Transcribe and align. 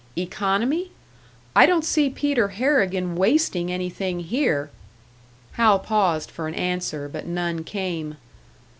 "Economy? 0.17 0.89
I 1.55 1.67
don't 1.67 1.85
see 1.85 2.09
Peter 2.09 2.47
Harrigan 2.47 3.13
wasting 3.13 3.71
anything 3.71 4.21
here!" 4.21 4.71
Hal 5.51 5.77
paused 5.77 6.31
for 6.31 6.47
an 6.47 6.55
answer, 6.55 7.07
but 7.07 7.27
none 7.27 7.63
came. 7.63 8.15